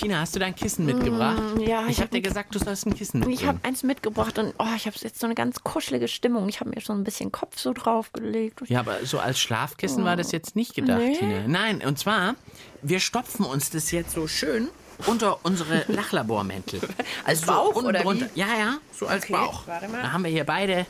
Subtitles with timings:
[0.00, 1.42] Tina, hast du dein Kissen mitgebracht?
[1.56, 3.48] Mm, ja, ich ich habe hab dir gesagt, du sollst ein Kissen Ich mitbringen.
[3.48, 6.48] habe eins mitgebracht und oh, ich habe jetzt so eine ganz kuschelige Stimmung.
[6.48, 8.60] Ich habe mir schon ein bisschen Kopf so draufgelegt.
[8.68, 11.16] Ja, aber so als Schlafkissen war das jetzt nicht gedacht, Nee.
[11.18, 11.46] Tina.
[11.46, 12.34] Nein, und zwar,
[12.82, 14.68] wir stopfen uns das jetzt so schön
[15.06, 16.80] unter unsere Lachlabormäntel.
[17.24, 18.04] Also so Bauch unten oder wie?
[18.04, 18.26] drunter.
[18.34, 19.64] Ja, ja, so als Okay, Bauch.
[19.66, 20.86] Da haben wir hier beide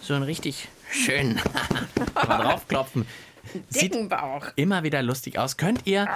[0.00, 1.40] so einen richtig schönen
[2.14, 3.06] mal draufklopfen.
[3.68, 4.46] Sieht Dicken Bauch.
[4.56, 5.56] immer wieder lustig aus.
[5.56, 6.08] Könnt ihr,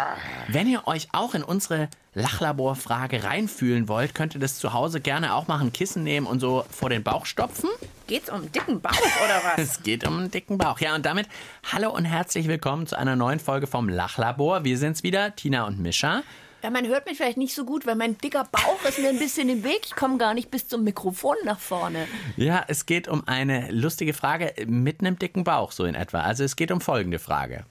[0.48, 5.34] wenn ihr euch auch in unsere Lachlaborfrage reinfühlen wollt, könnt ihr das zu Hause gerne
[5.34, 7.70] auch machen, Kissen nehmen und so vor den Bauch stopfen.
[8.06, 9.58] Geht's um dicken Bauch oder was?
[9.58, 10.78] Es geht um einen dicken Bauch.
[10.80, 11.26] Ja, und damit
[11.72, 14.64] hallo und herzlich willkommen zu einer neuen Folge vom Lachlabor.
[14.64, 16.22] Wir sind's wieder, Tina und Mischa.
[16.62, 19.18] Ja, man hört mich vielleicht nicht so gut, weil mein dicker Bauch ist mir ein
[19.18, 19.80] bisschen im Weg.
[19.84, 22.06] Ich komme gar nicht bis zum Mikrofon nach vorne.
[22.36, 26.20] Ja, es geht um eine lustige Frage mit einem dicken Bauch, so in etwa.
[26.20, 27.64] Also es geht um folgende Frage.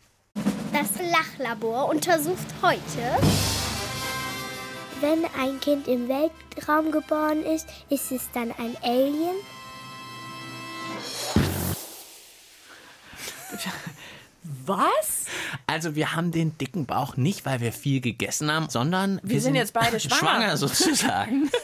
[0.73, 3.17] Das Lachlabor untersucht heute
[4.99, 9.35] Wenn ein Kind im Weltraum geboren ist, ist es dann ein Alien?
[14.43, 15.25] Was?
[15.67, 19.55] Also wir haben den dicken Bauch nicht, weil wir viel gegessen haben, sondern wir, sind
[19.55, 20.17] jetzt beide schwanger.
[20.19, 21.49] Schwanger sozusagen.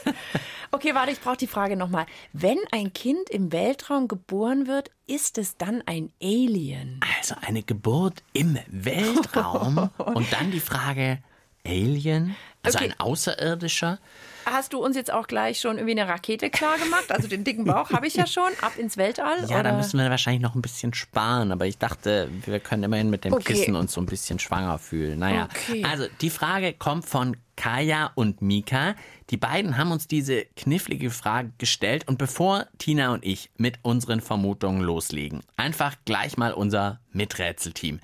[0.70, 2.04] Okay, warte, ich brauche die Frage nochmal.
[2.34, 7.00] Wenn ein Kind im Weltraum geboren wird, ist es dann ein Alien?
[7.18, 11.20] Also eine Geburt im Weltraum und dann die Frage
[11.64, 12.36] Alien,
[12.76, 12.92] also Okay.
[12.94, 13.98] ein Außerirdischer.
[14.46, 17.10] Hast du uns jetzt auch gleich schon irgendwie eine Rakete klar gemacht?
[17.10, 18.50] Also den dicken Bauch habe ich ja schon.
[18.62, 19.44] Ab ins Weltall?
[19.46, 23.10] Ja, da müssen wir wahrscheinlich noch ein bisschen sparen, aber ich dachte, wir können immerhin
[23.10, 23.52] mit dem Okay.
[23.52, 25.18] Kissen uns so ein bisschen schwanger fühlen.
[25.18, 25.84] Naja, Okay.
[25.84, 28.94] also die Frage kommt von Kaya und Mika.
[29.28, 34.22] Die beiden haben uns diese knifflige Frage gestellt und bevor Tina und ich mit unseren
[34.22, 38.00] Vermutungen loslegen, einfach gleich mal unser Miträtselteam.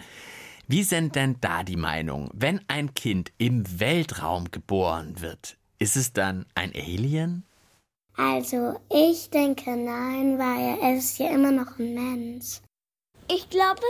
[0.67, 2.31] Wie sind denn da die Meinungen?
[2.33, 7.45] Wenn ein Kind im Weltraum geboren wird, ist es dann ein Alien?
[8.17, 12.61] Also, ich denke nein, weil er ist ja immer noch ein Mensch.
[13.29, 13.83] Ich glaube,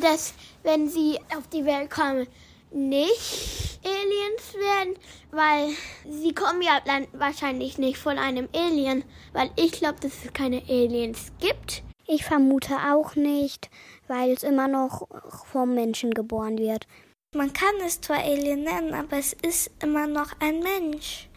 [0.00, 0.32] dass
[0.62, 2.26] wenn sie auf die Welt kommen,
[2.70, 4.94] nicht Aliens werden,
[5.30, 5.68] weil
[6.10, 10.62] sie kommen ja dann wahrscheinlich nicht von einem Alien, weil ich glaube, dass es keine
[10.68, 11.82] Aliens gibt.
[12.06, 13.70] Ich vermute auch nicht,
[14.08, 15.08] weil es immer noch
[15.50, 16.86] vom Menschen geboren wird.
[17.34, 21.28] Man kann es zwar Alien nennen, aber es ist immer noch ein Mensch.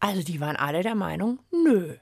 [0.00, 1.94] Also die waren alle der Meinung, nö.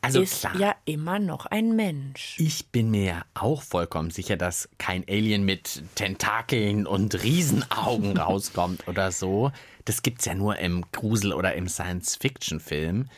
[0.00, 0.56] Also ist klar.
[0.56, 2.36] ja immer noch ein Mensch.
[2.38, 8.86] Ich bin mir ja auch vollkommen sicher, dass kein Alien mit Tentakeln und Riesenaugen rauskommt
[8.86, 9.50] oder so.
[9.86, 13.08] Das gibt's ja nur im Grusel- oder im Science-Fiction-Film.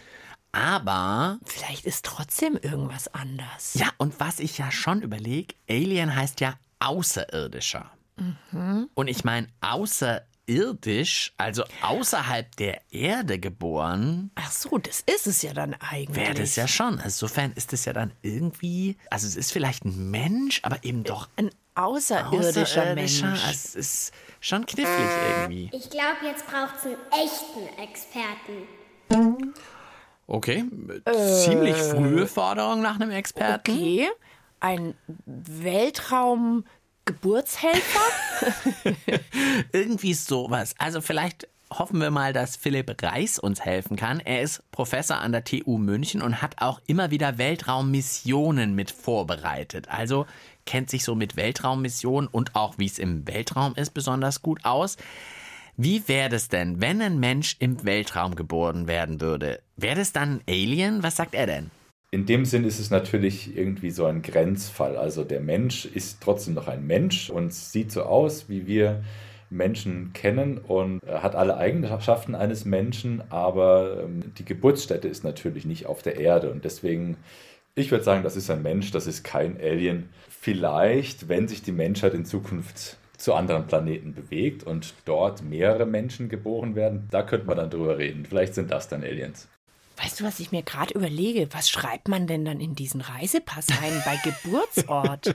[0.56, 3.74] Aber, Vielleicht ist trotzdem irgendwas anders.
[3.74, 7.90] ja, und was ich ja schon überlege, Alien heißt ja Außerirdischer.
[8.94, 15.52] Und ich meine, außerirdisch, also außerhalb der Erde geboren, Ach so, das ist es ja
[15.52, 16.16] dann eigentlich.
[16.16, 16.98] wäre das ja schon.
[17.04, 21.28] Insofern ist es ja dann irgendwie, also es ist vielleicht ein Mensch, aber eben doch
[21.36, 23.22] ein außerirdischer, Mensch.
[23.22, 23.50] Außerirdischer.
[23.50, 24.96] Es ist schon knifflig
[25.38, 25.70] irgendwie.
[25.74, 29.52] Ich glaube, jetzt braucht es einen echten Experten.
[30.28, 30.64] Okay,
[31.44, 33.70] ziemlich frühe Forderung nach einem Experten.
[33.70, 34.08] Okay,
[34.58, 34.94] ein
[35.26, 38.00] Weltraum-Geburtshelfer?
[39.72, 40.74] Irgendwie sowas.
[40.78, 44.20] Also vielleicht hoffen wir mal, dass Philipp Reis uns helfen kann.
[44.20, 49.88] Er ist Professor an der TU München und hat auch immer wieder Weltraummissionen mit vorbereitet.
[49.88, 50.26] Also
[50.64, 54.96] kennt sich so mit Weltraummissionen und auch wie es im Weltraum ist besonders gut aus.
[55.78, 59.60] Wie wäre es denn, wenn ein Mensch im Weltraum geboren werden würde?
[59.76, 61.02] Wäre das dann ein Alien?
[61.02, 61.70] Was sagt er denn?
[62.10, 64.96] In dem Sinn ist es natürlich irgendwie so ein Grenzfall.
[64.96, 69.04] Also der Mensch ist trotzdem noch ein Mensch und sieht so aus, wie wir
[69.50, 75.84] Menschen kennen und hat alle Eigenschaften eines Menschen, aber ähm, die Geburtsstätte ist natürlich nicht
[75.84, 77.18] auf der Erde und deswegen,
[77.74, 80.08] ich würde sagen, das ist ein Mensch, das ist kein Alien.
[80.28, 86.28] Vielleicht, wenn sich die Menschheit in Zukunft zu anderen Planeten bewegt und dort mehrere Menschen
[86.28, 88.26] geboren werden, da könnte man dann drüber reden.
[88.26, 89.48] Vielleicht sind das dann Aliens.
[89.96, 91.48] Weißt du, was ich mir gerade überlege?
[91.52, 95.34] Was schreibt man denn dann in diesen Reisepass rein bei Geburtsort?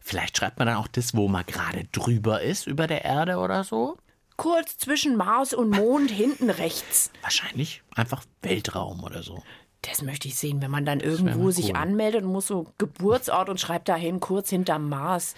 [0.00, 3.64] Vielleicht schreibt man dann auch das, wo man gerade drüber ist über der Erde oder
[3.64, 3.96] so.
[4.36, 7.10] Kurz zwischen Mars und Mond hinten rechts.
[7.22, 9.42] Wahrscheinlich einfach Weltraum oder so.
[9.82, 11.76] Das möchte ich sehen, wenn man dann irgendwo sich cool.
[11.76, 15.34] anmeldet und muss so Geburtsort und schreibt dahin kurz hinterm Mars.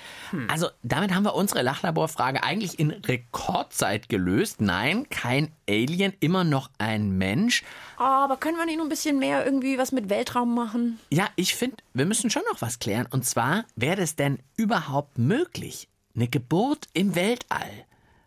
[0.49, 4.61] Also damit haben wir unsere Lachlaborfrage eigentlich in Rekordzeit gelöst.
[4.61, 7.63] Nein, kein Alien, immer noch ein Mensch.
[7.97, 11.01] Aber können wir nicht noch ein bisschen mehr irgendwie was mit Weltraum machen?
[11.11, 13.07] Ja, ich finde, wir müssen schon noch was klären.
[13.11, 15.89] Und zwar, wäre es denn überhaupt möglich?
[16.15, 17.87] Eine Geburt im Weltall?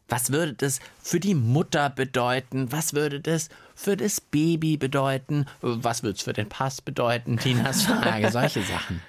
[0.10, 2.72] Was würde das für die Mutter bedeuten?
[2.72, 3.54] Was würde das für
[3.96, 5.46] das Baby bedeuten?
[5.62, 7.38] Was würde es für den Pass bedeuten?
[7.38, 9.02] Tinas Frage, solche Sachen.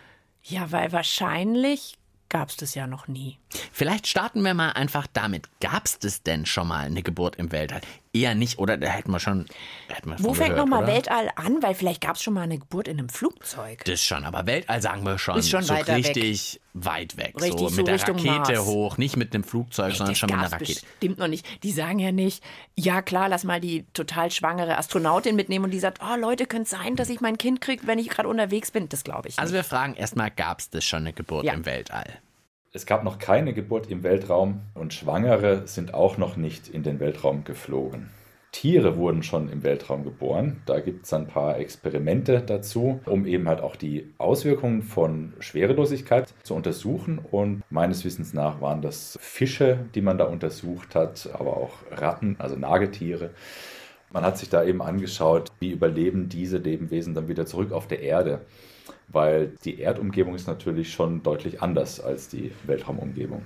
[0.43, 1.97] Ja, weil wahrscheinlich
[2.29, 3.39] gab es das ja noch nie.
[3.73, 5.49] Vielleicht starten wir mal einfach damit.
[5.61, 7.81] Gab es das denn schon mal eine Geburt im Weltall?
[8.13, 8.77] Eher nicht, oder?
[8.77, 9.47] Da hätten wir schon.
[9.89, 10.87] Hätten wir Wo fängt nochmal?
[10.87, 11.63] Weltall an?
[11.63, 13.85] Weil vielleicht gab es schon mal eine Geburt in einem Flugzeug.
[13.85, 16.07] Das schon, aber Weltall sagen wir schon, Ist schon so weiter weg.
[16.07, 17.35] richtig weit weg.
[17.41, 18.67] Richtig, so so mit der Richtung Rakete Mars.
[18.67, 20.81] hoch, nicht mit einem Flugzeug, sondern das schon mit einer Rakete.
[20.81, 21.47] bestimmt noch nicht.
[21.63, 22.43] Die sagen ja nicht,
[22.77, 26.65] ja klar, lass mal die total schwangere Astronautin mitnehmen und die sagt, oh Leute, könnte
[26.65, 28.89] es sein, dass ich mein Kind kriege, wenn ich gerade unterwegs bin?
[28.89, 29.59] Das glaube ich Also nicht.
[29.65, 31.53] wir fragen erstmal, gab es das schon eine Geburt Ja.
[31.55, 32.18] im Weltall?
[32.71, 37.01] Es gab noch keine Geburt im Weltraum und Schwangere sind auch noch nicht in den
[37.01, 38.11] Weltraum geflogen.
[38.53, 40.61] Tiere wurden schon im Weltraum geboren.
[40.67, 46.33] Da gibt es ein paar Experimente dazu, um eben halt auch die Auswirkungen von Schwerelosigkeit
[46.43, 47.19] zu untersuchen.
[47.19, 52.37] Und meines Wissens nach waren das Fische, die man da untersucht hat, aber auch Ratten,
[52.39, 53.31] also Nagetiere.
[54.11, 58.01] Man hat sich da eben angeschaut, wie überleben diese Lebewesen dann wieder zurück auf der
[58.01, 58.41] Erde.
[59.09, 63.43] Weil die Erdumgebung ist natürlich schon deutlich anders als die Weltraumumgebung.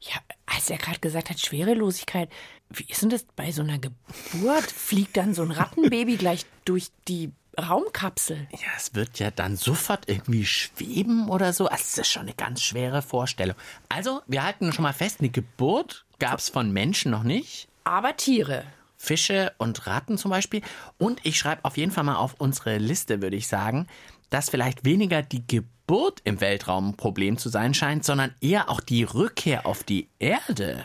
[0.00, 0.16] Ja,
[0.46, 2.28] als er gerade gesagt hat, Schwerelosigkeit,
[2.70, 4.70] wie ist denn das bei so einer Geburt?
[4.70, 8.48] Fliegt dann so ein Rattenbaby gleich durch die Raumkapsel?
[8.52, 11.66] Ja, es wird ja dann sofort irgendwie schweben oder so.
[11.66, 13.56] Also, das ist schon eine ganz schwere Vorstellung.
[13.88, 17.68] Also, wir halten schon mal fest, eine Geburt gab es von Menschen noch nicht.
[17.84, 18.64] Aber Tiere.
[19.04, 20.62] Fische und Ratten zum Beispiel.
[20.98, 23.86] Und ich schreibe auf jeden Fall mal auf unsere Liste, würde ich sagen,
[24.30, 28.80] dass vielleicht weniger die Geburt im Weltraum ein Problem zu sein scheint, sondern eher auch
[28.80, 30.84] die Rückkehr auf die Erde.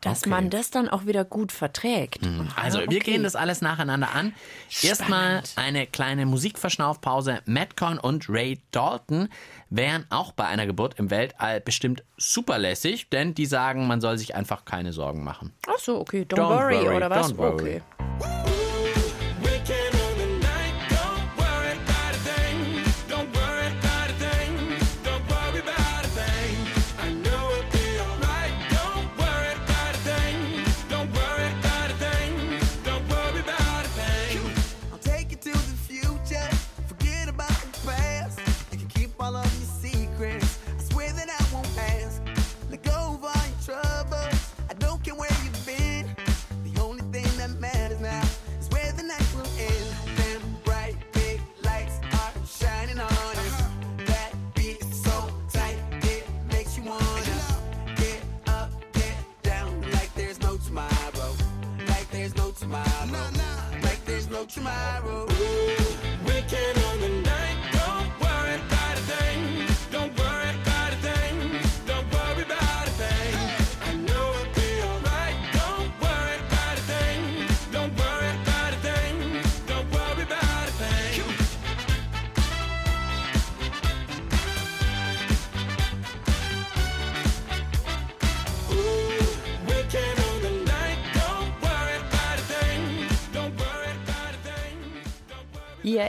[0.00, 0.30] Dass Okay.
[0.30, 2.20] man das dann auch wieder gut verträgt.
[2.54, 4.32] Also, wir gehen das alles nacheinander an.
[4.80, 7.40] Erstmal eine kleine Musikverschnaufpause.
[7.46, 9.28] Madcon und Ray Dalton
[9.70, 14.18] wären auch bei einer Geburt im Weltall bestimmt super lässig, denn die sagen, man soll
[14.18, 15.52] sich einfach keine Sorgen machen.
[15.66, 16.22] Ach so, okay.
[16.22, 17.32] Don't, Don't worry, worry, oder was?
[17.32, 17.52] don't worry.
[17.54, 17.82] Okay.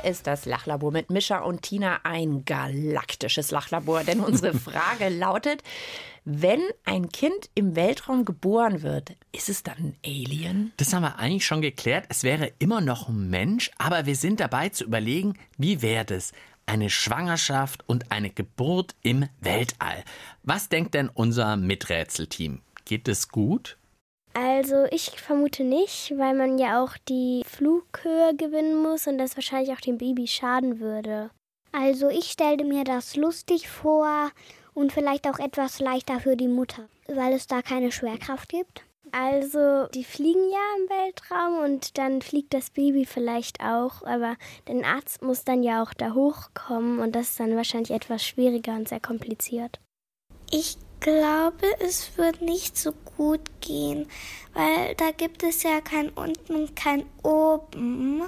[0.04, 4.04] Ist das Lachlabor mit Mischa und Tina, ein galaktisches Lachlabor.
[4.04, 5.64] Denn unsere Frage lautet,
[6.26, 10.74] wenn ein Kind im Weltraum geboren wird, ist es dann ein Alien?
[10.78, 12.06] Das haben wir eigentlich schon geklärt.
[12.10, 16.32] Es wäre immer noch ein Mensch, aber wir sind dabei zu überlegen, wie wäre das?
[16.66, 20.04] Eine Schwangerschaft und eine Geburt im Weltall.
[20.44, 22.62] Was denkt denn unser Miträtselteam?
[22.86, 23.79] Geht es gut?
[24.34, 29.76] Also ich vermute nicht, weil man ja auch die Flughöhe gewinnen muss und das wahrscheinlich
[29.76, 31.32] auch dem Baby schaden würde.
[31.72, 34.32] Also ich stellte mir das lustig vor
[34.74, 38.84] und vielleicht auch etwas leichter für die Mutter, weil es da keine Schwerkraft gibt.
[39.12, 44.36] Also die fliegen ja im Weltraum und dann fliegt das Baby vielleicht auch, aber
[44.68, 48.74] der Arzt muss dann ja auch da hochkommen und das ist dann wahrscheinlich etwas schwieriger
[48.74, 49.80] und sehr kompliziert.
[50.52, 54.08] Ich glaube, es wird nicht so gut gehen,
[54.54, 58.24] weil da gibt es ja kein unten und kein oben.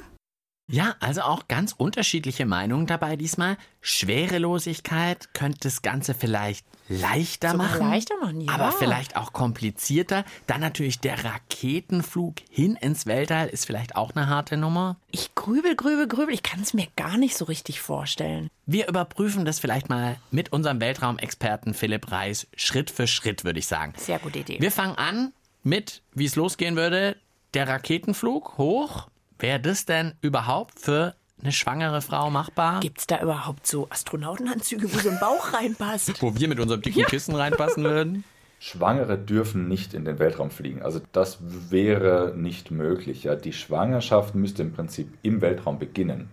[0.71, 3.57] Ja, also auch ganz unterschiedliche Meinungen dabei diesmal.
[3.81, 7.89] Schwerelosigkeit könnte das Ganze vielleicht leichter Sogar machen.
[7.89, 8.53] leichter machen, ja.
[8.53, 10.23] Aber vielleicht auch komplizierter.
[10.47, 14.97] Dann natürlich der Raketenflug hin ins Weltall ist vielleicht auch eine harte Nummer.
[15.11, 16.33] Ich grübel, grübel, grübel.
[16.33, 18.49] Ich kann es mir gar nicht so richtig vorstellen.
[18.65, 23.67] Wir überprüfen das vielleicht mal mit unserem Weltraumexperten Philipp Reis Schritt für Schritt, würde ich
[23.67, 23.93] sagen.
[23.97, 24.57] Sehr gute Idee.
[24.61, 27.17] Wir fangen an mit, wie es losgehen würde,
[27.53, 29.07] der Raketenflug hoch.
[29.41, 32.79] Wäre das denn überhaupt für eine schwangere Frau machbar?
[32.79, 36.21] Gibt es da überhaupt so Astronautenanzüge, wo so ein Bauch reinpasst?
[36.21, 38.23] Wo wir mit unserem dicken Kissen reinpassen würden?
[38.59, 40.83] Schwangere dürfen nicht in den Weltraum fliegen.
[40.83, 43.23] Also das wäre nicht möglich.
[43.23, 43.35] Ja.
[43.35, 46.29] Die Schwangerschaft müsste im Prinzip im Weltraum beginnen,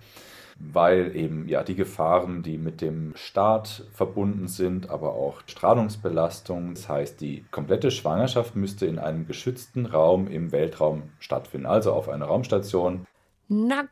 [0.59, 6.75] weil eben ja die Gefahren, die mit dem Start verbunden sind, aber auch Strahlungsbelastung.
[6.75, 12.09] Das heißt, die komplette Schwangerschaft müsste in einem geschützten Raum im Weltraum stattfinden, also auf
[12.09, 13.07] einer Raumstation.
[13.49, 13.85] Na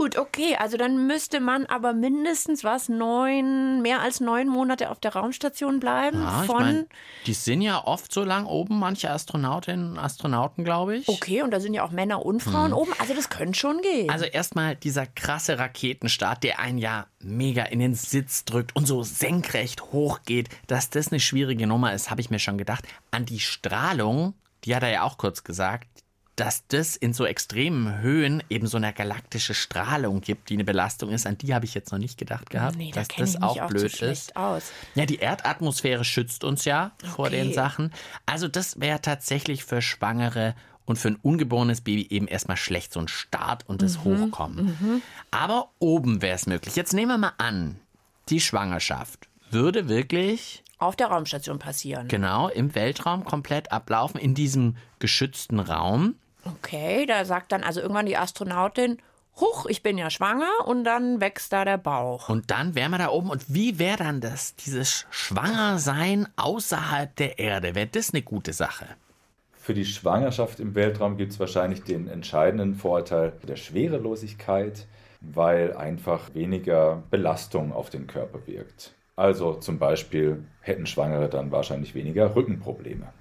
[0.00, 0.56] gut, okay.
[0.58, 5.78] Also dann müsste man aber mindestens was neun, mehr als neun Monate auf der Raumstation
[5.78, 6.22] bleiben.
[6.22, 6.86] Ja, ich von mein,
[7.26, 11.08] die sind ja oft so lang oben, manche Astronautinnen und Astronauten, glaube ich.
[11.08, 12.92] Okay, und da sind ja auch Männer und Frauen oben.
[12.98, 14.08] Also das könnte schon gehen.
[14.08, 19.02] Also erstmal dieser krasse Raketenstart, der einen ja mega in den Sitz drückt und so
[19.02, 20.48] senkrecht hochgeht.
[20.66, 22.84] Dass das eine schwierige Nummer ist, habe ich mir schon gedacht.
[23.10, 24.32] An die Strahlung,
[24.64, 25.86] die hat er ja auch kurz gesagt,
[26.40, 31.10] dass das in so extremen Höhen eben so eine galaktische Strahlung gibt, die eine Belastung
[31.10, 31.26] ist.
[31.26, 33.68] An die habe ich jetzt noch nicht gedacht gehabt, nee, da dass das auch auch
[33.68, 34.36] blöd zu schlecht ist.
[34.36, 34.72] aus.
[34.94, 37.42] Ja, die Erdatmosphäre schützt uns ja vor Okay.
[37.42, 37.92] den Sachen.
[38.26, 40.54] Also das wäre tatsächlich für Schwangere
[40.86, 45.02] und für ein ungeborenes Baby eben erstmal schlecht, so ein Start und das Mhm, Hochkommen.
[45.30, 46.74] Aber oben wäre es möglich.
[46.74, 47.78] Jetzt nehmen wir mal an,
[48.28, 52.08] die Schwangerschaft würde wirklich Auf der Raumstation passieren.
[52.08, 56.14] genau im Weltraum komplett ablaufen, in diesem geschützten Raum.
[56.44, 58.98] Okay, da sagt dann also irgendwann die Astronautin,
[59.40, 62.28] Huch, ich bin ja schwanger und dann wächst da der Bauch.
[62.28, 63.30] Und dann wären wir da oben.
[63.30, 67.74] Und wie wäre dann das, dieses Schwangersein außerhalb der Erde?
[67.74, 68.86] Wäre das eine gute Sache?
[69.52, 74.86] Für die Schwangerschaft im Weltraum gibt es wahrscheinlich den entscheidenden Vorteil der Schwerelosigkeit,
[75.20, 78.92] weil einfach weniger Belastung auf den Körper wirkt.
[79.16, 83.12] Also zum Beispiel hätten Schwangere dann wahrscheinlich weniger Rückenprobleme.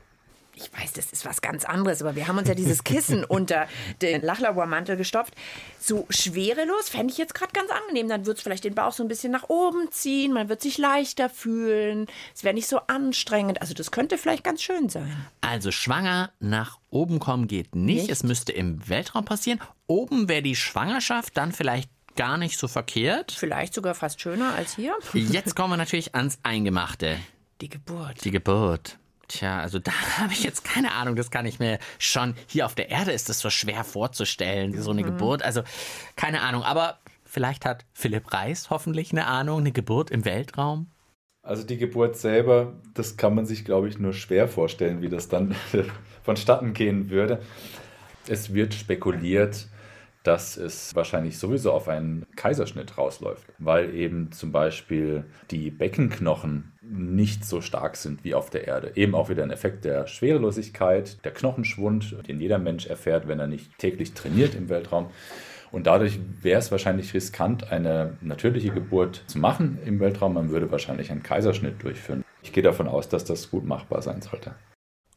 [0.60, 3.68] Ich weiß, das ist was ganz anderes, aber wir haben uns ja dieses Kissen unter
[4.02, 5.34] den Lachlabormantel gestopft.
[5.80, 8.10] So schwerelos fände ich jetzt gerade ganz angenehm.
[8.10, 10.78] Dann wird es vielleicht den Bauch so ein bisschen nach oben ziehen, man wird sich
[10.78, 12.08] leichter fühlen.
[12.36, 13.62] Es wäre nicht so anstrengend.
[13.62, 15.26] Also das könnte vielleicht ganz schön sein.
[15.42, 17.90] Also schwanger nach oben kommen geht nicht.
[17.90, 18.10] Nicht?
[18.12, 19.60] Es müsste im Weltraum passieren.
[19.88, 23.32] Oben wäre die Schwangerschaft dann vielleicht gar nicht so verkehrt.
[23.32, 24.96] Vielleicht sogar fast schöner als hier.
[25.14, 27.18] Jetzt kommen wir natürlich ans Eingemachte.
[27.62, 28.24] Die Geburt.
[28.26, 28.98] Die Geburt.
[29.30, 32.36] Tja, also da habe ich jetzt keine Ahnung, das kann ich mir schon.
[32.48, 35.42] Hier auf der Erde ist es so schwer vorzustellen, so eine Geburt.
[35.42, 35.62] Also
[36.18, 40.88] keine Ahnung, aber vielleicht hat Philipp Reis hoffentlich eine Ahnung, eine Geburt im Weltraum.
[41.42, 45.30] Also die Geburt selber, das kann man sich, glaube ich, nur schwer vorstellen, wie das
[45.30, 45.56] dann
[46.24, 47.42] vonstatten gehen würde.
[48.28, 49.68] Es wird spekuliert,
[50.24, 57.46] dass es wahrscheinlich sowieso auf einen Kaiserschnitt rausläuft, weil eben zum Beispiel die Beckenknochen nicht
[57.46, 58.92] so stark sind wie auf der Erde.
[58.96, 63.48] Eben auch wieder ein Effekt der Schwerelosigkeit, der Knochenschwund, den jeder Mensch erfährt, wenn er
[63.48, 65.10] nicht täglich trainiert im Weltraum.
[65.72, 70.34] Und dadurch wäre es wahrscheinlich riskant, eine natürliche Geburt zu machen im Weltraum.
[70.34, 72.24] Man würde wahrscheinlich einen Kaiserschnitt durchführen.
[72.42, 74.56] Ich gehe davon aus, dass das gut machbar sein sollte.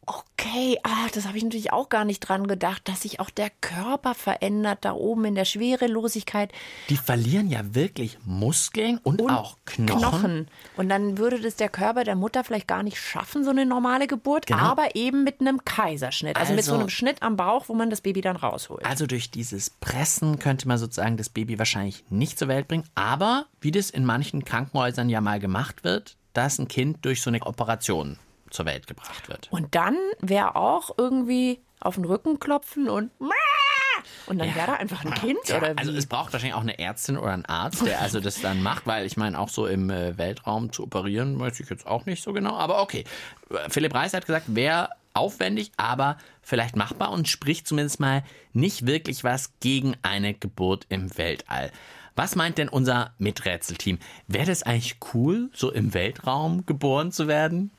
[0.05, 3.51] Okay, ah, das habe ich natürlich auch gar nicht dran gedacht, dass sich auch der
[3.61, 6.51] Körper verändert da oben in der Schwerelosigkeit.
[6.89, 10.49] Die verlieren ja wirklich Muskeln und, auch Knochen.
[10.77, 14.09] Und dann würde das der Körper der Mutter vielleicht gar nicht schaffen, so eine normale
[14.09, 14.59] Geburt, Genau.
[14.61, 16.37] aber eben mit einem Kaiserschnitt.
[16.37, 18.85] Also, mit so Also- einem Schnitt am Bauch, wo man das Baby dann rausholt.
[18.85, 22.85] Also durch dieses Pressen könnte man sozusagen das Baby wahrscheinlich nicht zur Welt bringen.
[22.97, 27.31] Aber wie das in manchen Krankenhäusern ja mal gemacht wird, dass ein Kind durch so
[27.31, 28.19] eine Operation
[28.53, 29.49] zur Welt gebracht wird.
[29.51, 33.11] Und dann wäre auch irgendwie auf den Rücken klopfen und
[34.27, 35.79] und dann wäre da einfach ein Kind Tja, oder wie?
[35.79, 38.87] Also es braucht wahrscheinlich auch eine Ärztin oder einen Arzt, der also das dann macht,
[38.87, 42.23] weil ich meine, auch so im äh, Weltraum zu operieren, weiß ich jetzt auch nicht
[42.23, 42.57] so genau.
[42.57, 43.05] Aber okay,
[43.69, 49.25] Philipp Reis hat gesagt, wäre aufwendig, aber vielleicht machbar und spricht zumindest mal nicht wirklich
[49.25, 51.71] was gegen eine Geburt im Weltall.
[52.15, 53.99] Was meint denn unser Miträtselteam?
[54.27, 57.71] Wäre das eigentlich cool, so im Weltraum geboren zu werden?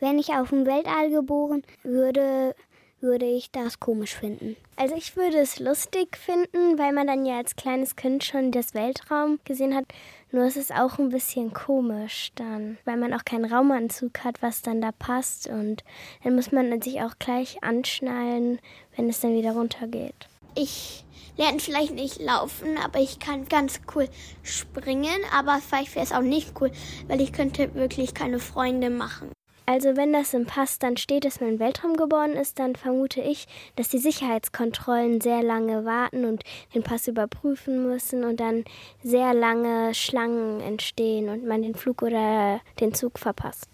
[0.00, 2.54] Wenn ich auf dem Weltall geboren würde,
[3.00, 4.56] würde ich das komisch finden.
[4.76, 8.74] Also ich würde es lustig finden, weil man dann ja als kleines Kind schon das
[8.74, 9.86] Weltraum gesehen hat.
[10.30, 14.62] Nur es ist auch ein bisschen komisch dann, weil man auch keinen Raumanzug hat, was
[14.62, 15.48] dann da passt.
[15.48, 15.84] Und
[16.22, 18.60] dann muss man sich auch gleich anschnallen,
[18.96, 20.28] wenn es dann wieder runtergeht.
[20.54, 21.04] Ich
[21.36, 24.08] lerne vielleicht nicht laufen, aber ich kann ganz cool
[24.42, 25.20] springen.
[25.36, 26.72] Aber vielleicht wäre es auch nicht cool,
[27.06, 29.30] weil ich könnte wirklich keine Freunde machen.
[29.68, 33.20] Also wenn das im Pass dann steht, dass man im Weltraum geboren ist, dann vermute
[33.20, 33.46] ich,
[33.76, 36.42] dass die Sicherheitskontrollen sehr lange warten und
[36.74, 38.64] den Pass überprüfen müssen und dann
[39.02, 43.68] sehr lange Schlangen entstehen und man den Flug oder den Zug verpasst.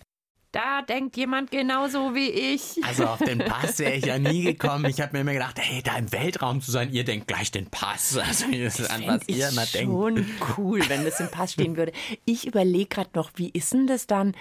[0.51, 2.85] Da denkt jemand genauso wie ich.
[2.85, 4.87] Also auf den Pass wäre ich ja nie gekommen.
[4.87, 7.71] Ich habe mir immer gedacht, hey, da im Weltraum zu sein, ihr denkt gleich den
[7.71, 8.19] Pass.
[8.27, 9.93] Also das ist an was ihr immer denkt.
[9.93, 10.27] schon
[10.59, 11.93] cool, wenn das im Pass stehen würde.
[12.25, 14.35] Ich überlege gerade noch, wie ist denn das dann,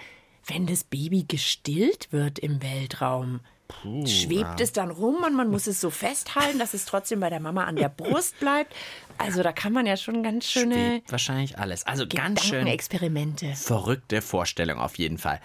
[0.47, 3.39] wenn das Baby gestillt wird im Weltraum?
[4.05, 7.39] Schwebt es dann rum und man muss es so festhalten, dass es trotzdem bei der
[7.39, 8.73] Mama an der Brust bleibt?
[9.17, 11.85] Also da kann man ja schon ganz schöne Schwebt wahrscheinlich alles.
[11.87, 13.53] Also ganz schön Experimente.
[13.55, 15.39] verrückte Vorstellung auf jeden Fall.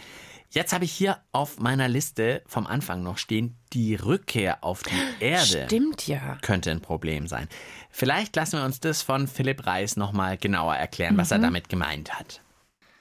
[0.51, 5.25] Jetzt habe ich hier auf meiner Liste vom Anfang noch stehen, die Rückkehr auf die
[5.25, 6.37] Erde Stimmt ja.
[6.43, 7.49] könnte ein Problem sein.
[7.91, 11.37] Vielleicht lassen wir uns das von Philipp Reis nochmal genauer erklären, was Mhm.
[11.37, 12.41] er damit gemeint hat.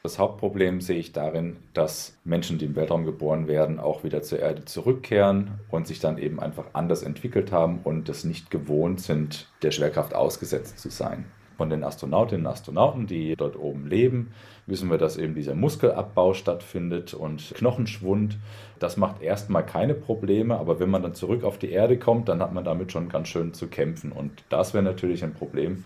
[0.08, 4.40] Das Hauptproblem sehe ich darin, dass Menschen, die im Weltraum geboren werden, auch wieder zur
[4.40, 9.50] Erde zurückkehren und sich dann eben einfach anders entwickelt haben und es nicht gewohnt sind,
[9.64, 11.26] der Schwerkraft ausgesetzt zu sein.
[11.58, 14.32] Von den Astronautinnen und Astronauten, die dort oben leben,
[14.66, 18.38] wissen wir, dass eben dieser Muskelabbau stattfindet und Knochenschwund.
[18.80, 22.42] Das macht erstmal keine Probleme, aber wenn man dann zurück auf die Erde kommt, dann
[22.42, 24.14] hat man damit schon ganz schön zu kämpfen.
[24.14, 25.84] Und das wäre natürlich ein Problem.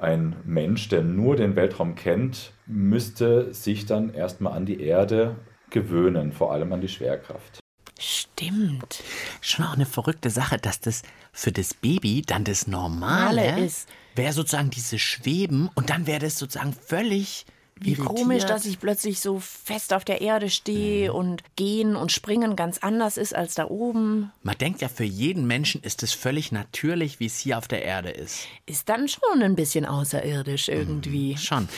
[0.00, 5.36] Ein Mensch, der nur den Weltraum kennt, müsste sich dann erstmal an die Erde
[5.68, 7.60] gewöhnen, vor allem an die Schwerkraft.
[7.98, 9.02] Stimmt.
[9.42, 11.02] Schon auch eine verrückte Sache, dass das
[11.32, 13.88] für das Baby dann das Normale Normale ist.
[14.16, 17.44] Wäre sozusagen dieses Schweben und dann wäre das sozusagen völlig
[17.80, 18.16] Wie irritiert.
[18.16, 22.78] komisch, dass ich plötzlich so fest auf der Erde stehe und gehen und springen ganz
[22.78, 24.30] anders ist als da oben.
[24.42, 27.82] Man denkt ja, für jeden Menschen ist es völlig natürlich, wie es hier auf der
[27.82, 28.46] Erde ist.
[28.66, 31.36] Ist dann schon ein bisschen außerirdisch irgendwie.
[31.38, 31.68] Schon.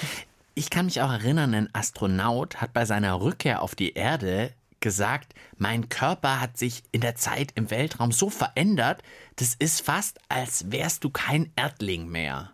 [0.55, 5.35] Ich kann mich auch erinnern, ein Astronaut hat bei seiner Rückkehr auf die Erde gesagt,
[5.57, 9.03] mein Körper hat sich in der Zeit im Weltraum so verändert,
[9.37, 12.51] das ist fast, als wärst du kein Erdling mehr.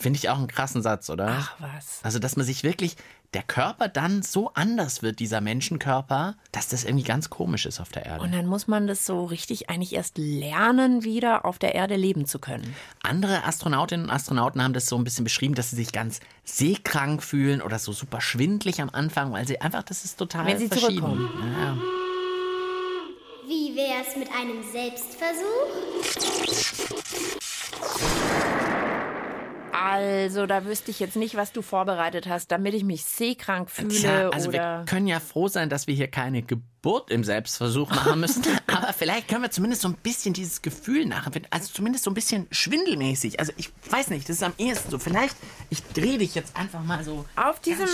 [0.00, 1.28] Finde ich auch einen krassen Satz, oder?
[1.38, 2.00] Ach was.
[2.02, 2.96] Also, dass man sich wirklich,
[3.34, 7.90] der Körper dann so anders wird, dieser Menschenkörper, dass das irgendwie ganz komisch ist auf
[7.90, 8.24] der Erde.
[8.24, 12.24] Und dann muss man das so richtig eigentlich erst lernen, wieder auf der Erde leben
[12.24, 12.74] zu können.
[13.02, 17.22] Andere Astronautinnen und Astronauten haben das so ein bisschen beschrieben, dass sie sich ganz seekrank
[17.22, 20.68] fühlen oder so super schwindlig am Anfang, weil sie einfach, das ist total Wenn sie
[20.68, 21.00] verschieden.
[21.00, 21.28] zurückkommen.
[21.60, 21.76] Ja.
[23.46, 25.90] Wie wär's mit einem Selbstversuch?
[29.82, 33.88] Also, da wüsste ich jetzt nicht, was du vorbereitet hast, damit ich mich seekrank fühle
[33.88, 38.20] Tja, also wir können ja froh sein, dass wir hier keine Geburt im Selbstversuch machen
[38.20, 38.42] müssen.
[38.66, 41.50] Aber vielleicht können wir zumindest so ein bisschen dieses Gefühl nachempfinden.
[41.50, 43.40] Also zumindest so ein bisschen schwindelmäßig.
[43.40, 44.98] Also ich weiß nicht, das ist am ehesten so.
[44.98, 45.34] Vielleicht,
[45.70, 47.88] ich drehe dich jetzt einfach mal so Auf diesem,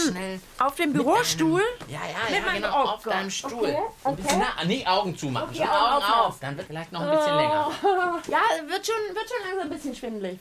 [0.58, 1.62] auf dem Bürostuhl?
[1.88, 3.52] Ja, ja, Mit ja, meinem- genau, oh auf Gott, deinem Stuhl.
[3.52, 5.48] okay, So ein bisschen nah, nee, Augen zumachen.
[5.50, 6.26] Okay, Schon Augen auf.
[6.28, 6.40] auf.
[6.40, 7.70] Dann wird vielleicht noch ein bisschen länger.
[8.28, 10.38] Ja, wird schon, wird schon langsam ein bisschen schwindelig.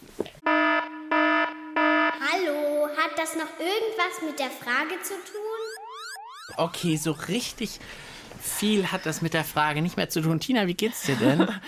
[2.85, 6.57] Hallo, hat das noch irgendwas mit der Frage zu tun?
[6.57, 7.79] Okay, so richtig
[8.39, 10.39] viel hat das mit der Frage nicht mehr zu tun.
[10.39, 11.47] Tina, wie geht's dir denn?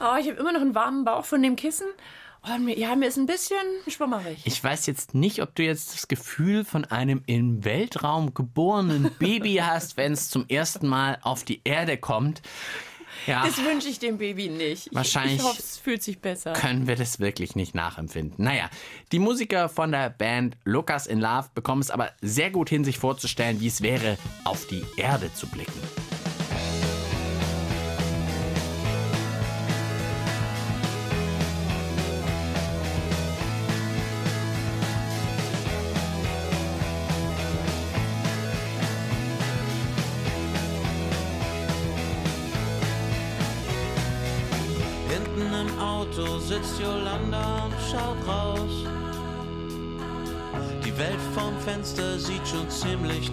[0.00, 1.88] Oh, ich habe immer noch einen warmen Bauch von dem Kissen.
[2.44, 4.42] Oh, mir, ja, mir ist ein bisschen schwummerig.
[4.44, 9.54] Ich weiß jetzt nicht, ob du jetzt das Gefühl von einem im Weltraum geborenen Baby
[9.64, 12.42] hast, wenn es zum ersten Mal auf die Erde kommt.
[13.26, 14.86] Ja, Das wünsche ich dem Baby nicht.
[14.88, 16.52] Ich, Wahrscheinlich Ich hoffe, es fühlt sich besser.
[16.52, 18.44] können wir das wirklich nicht nachempfinden.
[18.44, 18.70] Naja,
[19.12, 22.98] die Musiker von der Band Lucas in Love bekommen es aber sehr gut hin, sich
[22.98, 26.07] vorzustellen, wie es wäre, auf die Erde zu blicken.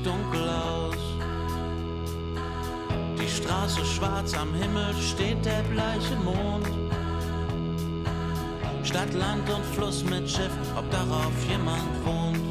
[0.05, 0.97] Dunkel aus.
[3.19, 6.67] Die Straße schwarz, am Himmel steht der bleiche Mond.
[8.83, 12.45] Stadt, Land und Fluss mit Schiff, ob darauf jemand wohnt.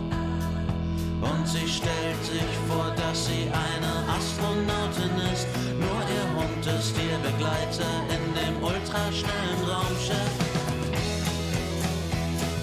[1.23, 5.47] Und sie stellt sich vor, dass sie eine Astronautin ist.
[5.79, 10.35] Nur ihr Hund ist ihr Begleiter in dem ultraschnellen Raumschiff.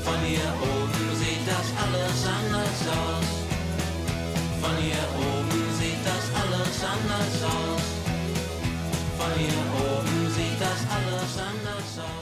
[0.04, 3.41] Von hier oben sieht das alles anders aus.
[4.62, 7.82] Von hier oben sieht das alles anders aus.
[9.18, 12.22] Von hier oben sieht das alles anders aus.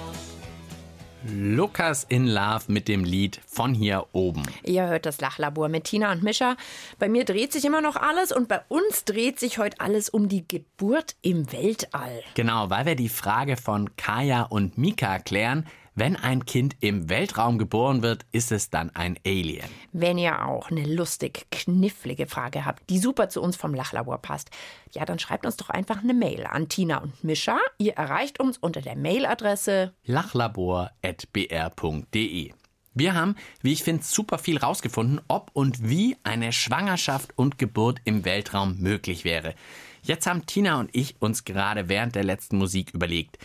[1.35, 4.43] Lukas in Love mit dem Lied von hier oben.
[4.63, 6.55] Ihr hört das Lachlabor mit Tina und Mischa.
[6.97, 10.29] Bei mir dreht sich immer noch alles und bei uns dreht sich heute alles um
[10.29, 12.23] die Geburt im Weltall.
[12.35, 15.67] Genau, weil wir die Frage von Kaya und Mika klären,
[15.99, 19.67] wenn ein Kind im Weltraum geboren wird, ist es dann ein Alien.
[19.91, 24.49] Wenn ihr auch eine lustig knifflige Frage habt, die super zu uns vom Lachlabor passt,
[24.93, 27.57] ja, dann schreibt uns doch einfach eine Mail an Tina und Mischa.
[27.77, 32.53] Ihr erreicht uns unter der Mailadresse lachlabor.br.de.
[32.95, 37.99] Wir haben, wie ich finde, super viel rausgefunden, ob und wie eine Schwangerschaft und Geburt
[38.03, 39.53] im Weltraum möglich wäre.
[40.01, 43.37] Jetzt haben Tina und ich uns gerade während der letzten Musik überlegt,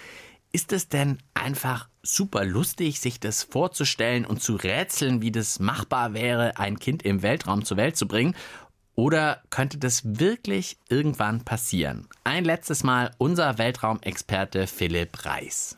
[0.55, 6.15] ist es denn einfach super lustig, sich das vorzustellen und zu rätseln, wie das machbar
[6.15, 8.37] wäre, ein Kind im Weltraum zur Welt zu bringen?
[8.95, 12.07] Oder könnte das wirklich irgendwann passieren?
[12.23, 15.77] Ein letztes Mal unser Weltraumexperte Philipp Reis.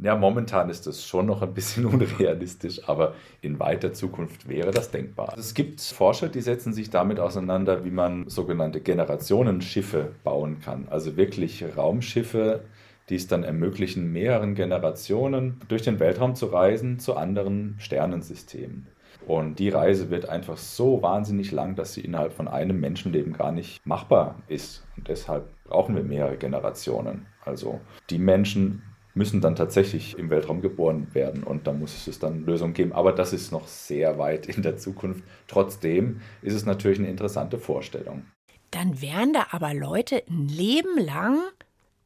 [0.00, 4.92] Ja, momentan ist das schon noch ein bisschen unrealistisch, aber in weiter Zukunft wäre das
[4.92, 5.34] denkbar.
[5.36, 10.86] Es gibt Forscher, die setzen sich damit auseinander, wie man sogenannte Generationenschiffe bauen kann.
[10.88, 12.62] Also wirklich Raumschiffe,
[13.08, 18.88] die es dann ermöglichen, mehreren Generationen durch den Weltraum zu reisen zu anderen Sternensystemen.
[19.26, 23.50] Und die Reise wird einfach so wahnsinnig lang, dass sie innerhalb von einem Menschenleben gar
[23.50, 24.86] nicht machbar ist.
[24.96, 27.26] Und deshalb brauchen wir mehrere Generationen.
[27.44, 28.82] Also die Menschen
[29.14, 32.92] müssen dann tatsächlich im Weltraum geboren werden und da muss es dann Lösungen geben.
[32.92, 35.24] Aber das ist noch sehr weit in der Zukunft.
[35.48, 38.26] Trotzdem ist es natürlich eine interessante Vorstellung.
[38.70, 41.38] Dann wären da aber Leute ein Leben lang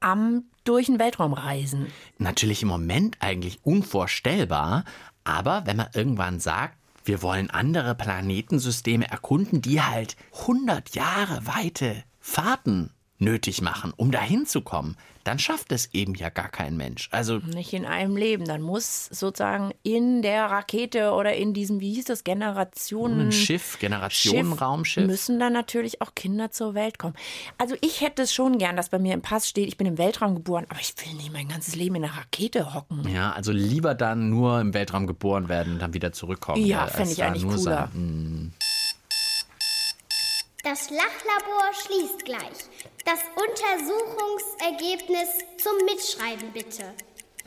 [0.00, 1.86] am durch den Weltraum reisen.
[2.18, 4.84] Natürlich im Moment eigentlich unvorstellbar,
[5.24, 12.04] aber wenn man irgendwann sagt, wir wollen andere Planetensysteme erkunden, die halt 100 Jahre weite
[12.20, 17.08] Fahrten nötig machen, um dahin zu kommen, dann schafft es eben ja gar kein Mensch.
[17.12, 18.46] Also nicht in einem Leben.
[18.46, 23.30] Dann muss sozusagen in der Rakete oder in diesem, wie hieß das, Generationen.
[23.30, 25.06] Schiff, Generationenraumschiff.
[25.06, 27.14] Müssen dann natürlich auch Kinder zur Welt kommen.
[27.58, 29.98] Also ich hätte es schon gern, dass bei mir im Pass steht, ich bin im
[29.98, 33.06] Weltraum geboren, aber ich will nicht mein ganzes Leben in einer Rakete hocken.
[33.08, 36.64] Ja, also lieber dann nur im Weltraum geboren werden und dann wieder zurückkommen.
[36.64, 37.58] Ja, fände ich eigentlich cooler.
[37.58, 38.52] Sein, hm.
[40.62, 42.68] Das Lachlabor schließt gleich.
[43.06, 46.84] Das Untersuchungsergebnis zum Mitschreiben bitte.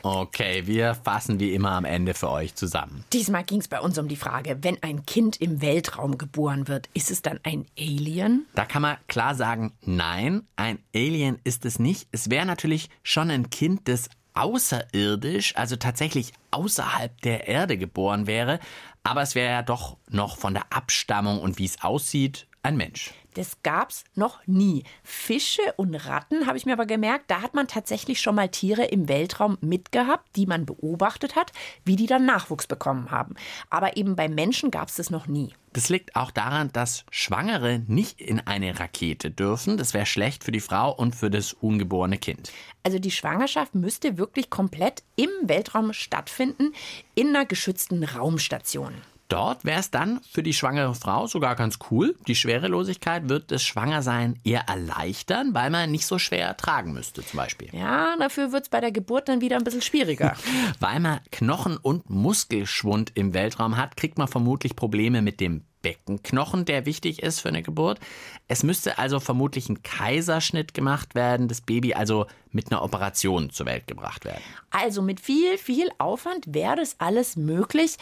[0.02, 3.04] Okay, wir fassen wie immer am Ende für euch zusammen.
[3.12, 6.90] Diesmal ging es bei uns um die Frage, wenn ein Kind im Weltraum geboren wird,
[6.92, 8.46] ist es dann ein Alien?
[8.54, 12.08] Da kann man klar sagen, nein, ein Alien ist es nicht.
[12.10, 18.60] Es wäre natürlich schon ein Kind, das außerirdisch, also tatsächlich außerhalb der Erde geboren wäre,
[19.02, 23.12] aber es wäre ja doch noch von der Abstammung und wie es aussieht ein Mensch.
[23.34, 24.84] Das gab's noch nie.
[25.02, 28.84] Fische und Ratten habe ich mir aber gemerkt, da hat man tatsächlich schon mal Tiere
[28.84, 31.52] im Weltraum mitgehabt, die man beobachtet hat,
[31.84, 33.34] wie die dann Nachwuchs bekommen haben.
[33.70, 35.52] Aber eben bei Menschen gab es das noch nie.
[35.72, 39.76] Das liegt auch daran, dass Schwangere nicht in eine Rakete dürfen.
[39.76, 42.52] Das wäre schlecht für die Frau und für das ungeborene Kind.
[42.84, 46.72] Also die Schwangerschaft müsste wirklich komplett im Weltraum stattfinden,
[47.16, 48.94] in einer geschützten Raumstation.
[49.34, 52.14] Dort wäre es dann für die schwangere Frau sogar ganz cool.
[52.28, 57.38] Die Schwerelosigkeit wird das Schwangersein eher erleichtern, weil man nicht so schwer tragen müsste zum
[57.38, 57.68] Beispiel.
[57.72, 60.36] Ja, dafür wird es bei der Geburt dann wieder ein bisschen schwieriger.
[60.78, 66.64] weil man Knochen- und Muskelschwund im Weltraum hat, kriegt man vermutlich Probleme mit dem Beckenknochen,
[66.64, 67.98] der wichtig ist für eine Geburt.
[68.46, 73.66] Es müsste also vermutlich ein Kaiserschnitt gemacht werden, das Baby also mit einer Operation zur
[73.66, 74.42] Welt gebracht werden.
[74.70, 77.96] Also mit viel, viel Aufwand wäre das alles möglich.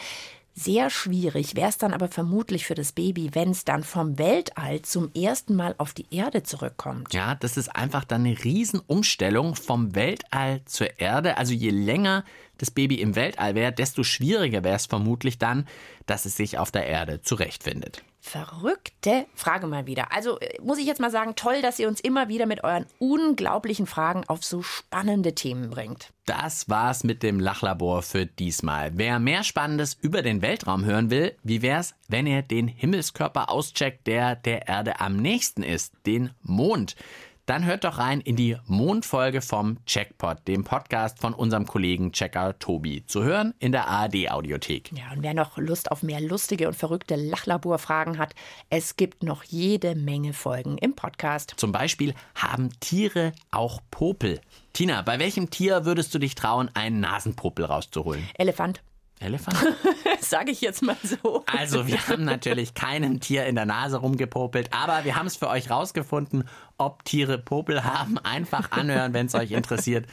[0.55, 4.83] Sehr schwierig wäre es dann aber vermutlich für das Baby, wenn es dann vom Weltall
[4.83, 7.11] zum ersten Mal auf die Erde zurückkommt.
[7.11, 11.37] Ja, das ist einfach dann eine Riesenumstellung vom Weltall zur Erde.
[11.37, 12.23] Also je länger
[12.59, 15.67] das Baby im Weltall wäre, desto schwieriger wäre es vermutlich dann,
[16.05, 18.03] dass es sich auf der Erde zurechtfindet.
[18.25, 20.13] Verrückte Frage mal wieder.
[20.13, 22.85] Also äh, muss ich jetzt mal sagen, toll, dass ihr uns immer wieder mit euren
[22.97, 26.13] unglaublichen Fragen auf so spannende Themen bringt.
[26.25, 28.91] Das war's mit dem Lachlabor für diesmal.
[28.97, 34.07] Wer mehr Spannendes über den Weltraum hören will, wie wär's, wenn ihr den Himmelskörper auscheckt,
[34.07, 36.95] der der Erde am nächsten ist, den Mond?
[37.45, 42.57] Dann hört doch rein in die Mondfolge vom Checkpot, dem Podcast von unserem Kollegen Checker
[42.57, 43.05] Tobi.
[43.05, 44.91] Zu hören in der ARD-Audiothek.
[44.93, 48.33] Ja, und wer noch Lust auf mehr lustige und verrückte Lachlabor-Fragen hat,
[48.69, 51.53] es gibt noch jede Menge Folgen im Podcast.
[51.57, 54.39] Zum Beispiel haben Tiere auch Popel.
[54.71, 58.27] Tina, bei welchem Tier würdest du dich trauen, einen Nasenpopel rauszuholen?
[58.37, 58.81] Elefant.
[59.23, 59.57] Elefant?
[60.19, 61.43] Sage ich jetzt mal so.
[61.45, 65.49] Also, wir haben natürlich keinem Tier in der Nase rumgepopelt, aber wir haben es für
[65.49, 66.43] euch rausgefunden,
[66.77, 68.17] ob Tiere Popel haben.
[68.17, 70.07] Einfach anhören, wenn es euch interessiert.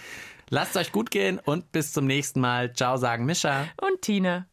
[0.48, 2.72] Lasst euch gut gehen und bis zum nächsten Mal.
[2.72, 3.66] Ciao, sagen Mischa.
[3.80, 4.46] Und Tina.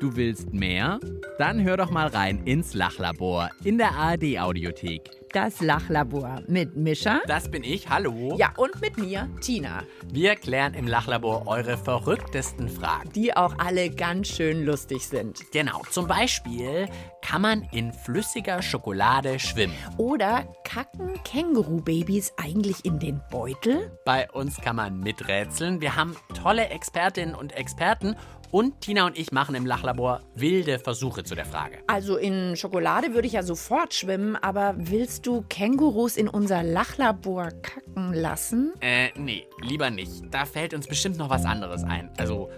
[0.00, 1.00] Du willst mehr?
[1.38, 5.17] Dann hör doch mal rein ins Lachlabor in der ARD Audiothek.
[5.32, 7.20] Das Lachlabor mit Mischa.
[7.26, 8.36] Das bin ich, hallo.
[8.38, 9.82] Ja, und mit mir, Tina.
[10.10, 13.12] Wir klären im Lachlabor eure verrücktesten Fragen.
[13.12, 15.40] Die auch alle ganz schön lustig sind.
[15.52, 16.88] Genau, zum Beispiel,
[17.20, 19.74] kann man in flüssiger Schokolade schwimmen?
[19.98, 23.98] Oder kacken Kängurubabys eigentlich in den Beutel?
[24.06, 25.82] Bei uns kann man miträtseln.
[25.82, 28.16] Wir haben tolle Expertinnen und Experten
[28.50, 31.78] und Tina und ich machen im Lachlabor wilde Versuche zu der Frage.
[31.86, 37.50] Also in Schokolade würde ich ja sofort schwimmen, aber willst du Kängurus in unser Lachlabor
[37.62, 38.72] kacken lassen?
[38.80, 40.22] Äh, nee, lieber nicht.
[40.30, 42.10] Da fällt uns bestimmt noch was anderes ein.
[42.16, 42.48] Also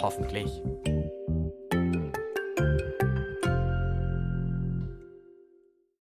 [0.00, 0.50] hoffentlich.